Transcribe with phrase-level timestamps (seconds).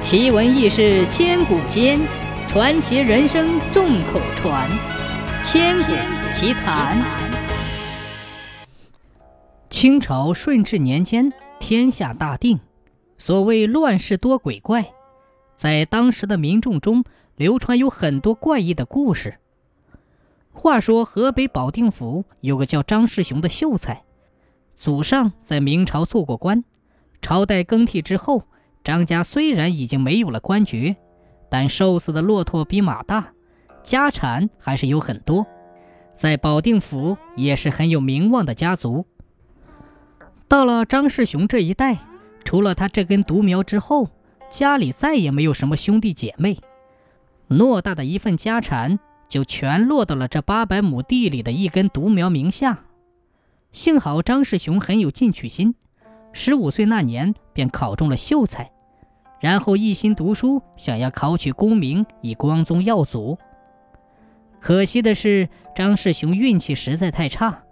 [0.00, 1.98] 奇闻异事千古间，
[2.46, 4.70] 传奇人生众口传。
[5.42, 6.96] 千古奇谈。
[9.68, 12.60] 清朝顺治年间，天下大定，
[13.18, 14.92] 所谓乱世多鬼怪，
[15.56, 17.04] 在当时的民众中
[17.36, 19.38] 流传有很多怪异的故事。
[20.52, 24.04] 话说河北保定府有个叫张世雄的秀才，
[24.76, 26.64] 祖上在明朝做过官，
[27.20, 28.44] 朝代更替之后。
[28.88, 30.96] 张家虽然已经没有了官爵，
[31.50, 33.34] 但瘦死的骆驼比马大，
[33.82, 35.46] 家产还是有很多，
[36.14, 39.06] 在保定府也是很有名望的家族。
[40.48, 41.98] 到了张世雄这一代，
[42.46, 44.08] 除了他这根独苗之后，
[44.48, 46.56] 家里再也没有什么兄弟姐妹，
[47.50, 48.98] 偌大的一份家产
[49.28, 52.84] 就全落到了这八百亩地里的一根独苗名下。
[53.70, 55.74] 幸好张世雄很有进取心，
[56.32, 58.72] 十五岁那年便考中了秀才。
[59.40, 63.38] 然后一心读书，想要考取功名，以光宗耀祖。
[64.60, 67.62] 可惜的是，张世雄运气实在太差，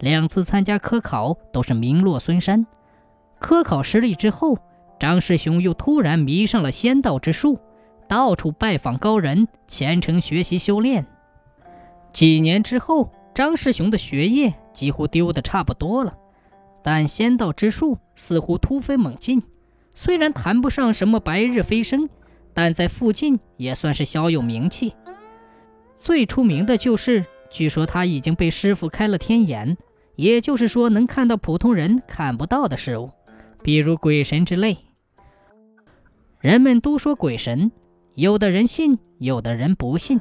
[0.00, 2.66] 两次参加科考都是名落孙山。
[3.38, 4.58] 科考失利之后，
[4.98, 7.60] 张世雄又突然迷上了仙道之术，
[8.08, 11.06] 到处拜访高人，虔诚学习修炼。
[12.12, 16.12] 几年之后，张世雄的学业几乎丢得差不多了，
[16.82, 19.40] 但仙道之术似乎突飞猛进。
[19.94, 22.08] 虽然谈不上什么白日飞升，
[22.54, 24.94] 但在附近也算是小有名气。
[25.96, 29.76] 最出名的就是，据说他已经被师傅开了天眼，
[30.16, 33.10] 也就是说能看到普通人看不到的事物，
[33.62, 34.78] 比如鬼神之类。
[36.40, 37.70] 人们都说鬼神，
[38.14, 40.20] 有的人信，有的人不信，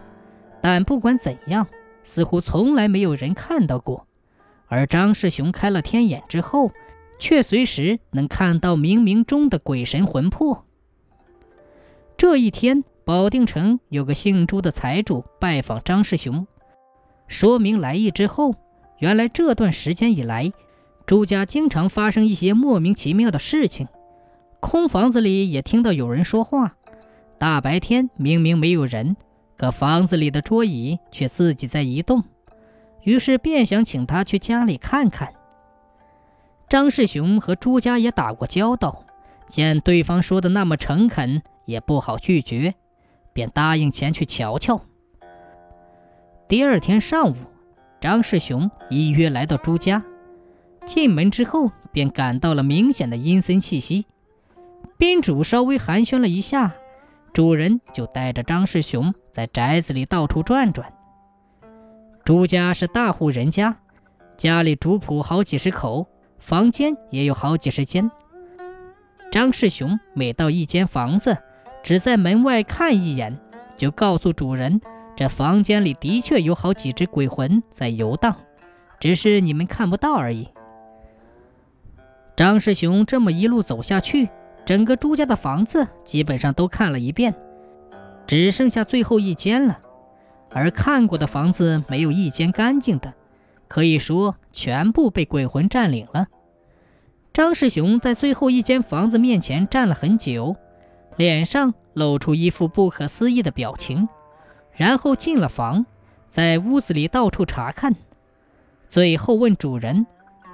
[0.61, 1.65] 但不管怎样，
[2.03, 4.05] 似乎从来没有人看到过。
[4.67, 6.71] 而张世雄开了天眼之后，
[7.21, 10.65] 却随时能看到冥冥中的鬼神魂魄。
[12.17, 16.47] 这一天，保定城有个姓朱的财主拜访张世雄，
[17.27, 18.55] 说明来意之后，
[18.97, 20.51] 原来这段时间以来，
[21.05, 23.87] 朱家经常发生一些莫名其妙的事情。
[24.59, 26.75] 空房子里也听到有人说话，
[27.37, 29.15] 大白天明明没有人，
[29.57, 32.23] 可房子里的桌椅却自己在移动。
[33.03, 35.31] 于是便想请他去家里看看。
[36.71, 39.03] 张世雄和朱家也打过交道，
[39.49, 42.75] 见对方说的那么诚恳，也不好拒绝，
[43.33, 44.79] 便答应前去瞧瞧。
[46.47, 47.35] 第二天上午，
[47.99, 50.01] 张世雄依约来到朱家，
[50.85, 54.05] 进门之后便感到了明显的阴森气息。
[54.97, 56.73] 宾主稍微寒暄了一下，
[57.33, 60.93] 主人就带着张世雄在宅子里到处转转。
[62.23, 63.75] 朱家是大户人家，
[64.37, 66.07] 家里主仆好几十口。
[66.41, 68.11] 房间也有好几十间。
[69.31, 71.37] 张世雄每到一间房子，
[71.83, 73.39] 只在门外看一眼，
[73.77, 74.81] 就告诉主人，
[75.15, 78.35] 这房间里的确有好几只鬼魂在游荡，
[78.99, 80.49] 只是你们看不到而已。
[82.35, 84.27] 张世雄这么一路走下去，
[84.65, 87.33] 整个朱家的房子基本上都看了一遍，
[88.25, 89.79] 只剩下最后一间了。
[90.49, 93.13] 而看过的房子没有一间干净的。
[93.71, 96.27] 可以说全部被鬼魂占领了。
[97.31, 100.57] 张世雄在最后一间房子面前站了很久，
[101.15, 104.09] 脸上露出一副不可思议的表情，
[104.73, 105.85] 然后进了房，
[106.27, 107.95] 在屋子里到处查看，
[108.89, 110.05] 最后问主人：“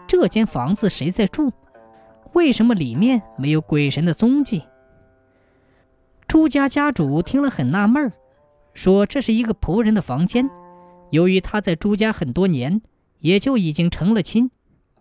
[0.07, 1.51] 这间房子谁在住？
[2.33, 4.61] 为什么里面没有鬼神的踪迹？”
[6.27, 8.13] 朱家家主听了很纳闷儿，
[8.75, 10.47] 说：“这是一个仆人的房间，
[11.09, 12.79] 由于他在朱家很多年。”
[13.19, 14.51] 也就已经成了亲，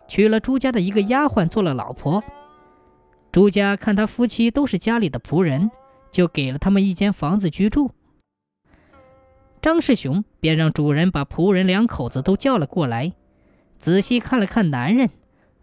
[0.09, 2.22] 娶了朱家的一个丫鬟做了老婆。
[3.32, 5.71] 朱家看他夫妻都是家里的仆人，
[6.10, 7.91] 就给了他们一间房子居住。
[9.60, 13.12] 张世雄便让主人把仆人两口子都叫了过来，
[13.78, 15.10] 仔细看了看男人，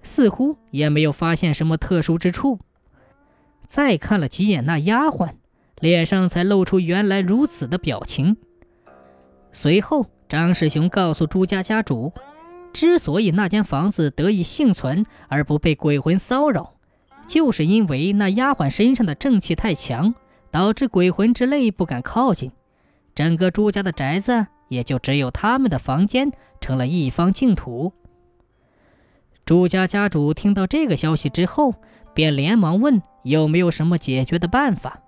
[0.03, 2.59] 似乎也没有发现什么特殊之处。
[3.65, 5.31] 再看了几眼那丫鬟，
[5.79, 8.37] 脸上才露出原来如此的表情。
[9.51, 12.11] 随后，张世雄告诉朱家家主。
[12.73, 16.73] 之所以那间房子得以幸存而不被鬼魂骚扰，
[17.27, 20.15] 就是因为那丫鬟身上的正气太强，
[20.51, 22.51] 导致鬼魂之类不敢靠近。
[23.15, 27.93] 整个朱家的宅子也就只有他们的房间成了一方净土。
[29.45, 31.75] 朱家家主听到这个消息之后，
[32.13, 34.99] 便连忙问有没有什么解决的办法。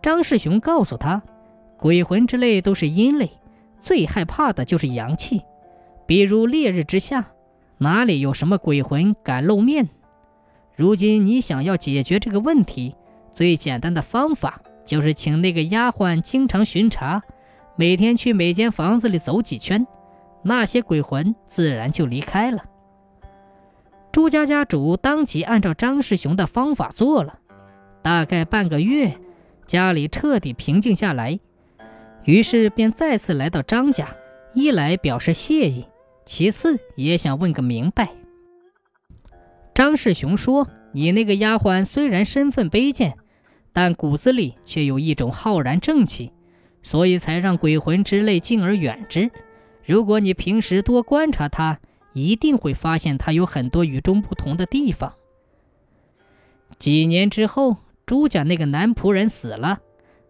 [0.00, 1.22] 张世雄告诉他，
[1.76, 3.30] 鬼魂之类都是阴类，
[3.80, 5.42] 最害怕的就是阳气。
[6.10, 7.30] 比如烈日之下，
[7.78, 9.88] 哪里有什么鬼魂敢露面？
[10.74, 12.96] 如今你想要解决这个问题，
[13.32, 17.22] 最简单的方法就是请那个丫鬟经常巡查，
[17.76, 19.86] 每天去每间房子里走几圈，
[20.42, 22.64] 那些鬼魂自然就离开了。
[24.10, 27.38] 朱家家主当即按照张世雄的方法做了，
[28.02, 29.16] 大概半个月，
[29.64, 31.38] 家里彻底平静下来，
[32.24, 34.08] 于是便再次来到张家，
[34.54, 35.86] 一来表示谢意，
[36.30, 38.12] 其次也想问个明白。
[39.74, 43.16] 张世雄说：“你那个丫鬟虽然身份卑贱，
[43.72, 46.30] 但骨子里却有一种浩然正气，
[46.84, 49.28] 所以才让鬼魂之类敬而远之。
[49.84, 51.80] 如果你平时多观察她，
[52.12, 55.12] 一定会发现她有很多与众不同的地方。”
[56.78, 57.76] 几年之后，
[58.06, 59.80] 朱家那个男仆人死了，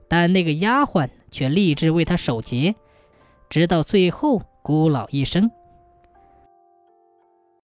[0.08, 2.74] 但那个丫鬟却立志为他守节，
[3.50, 5.50] 直到最后孤老一生。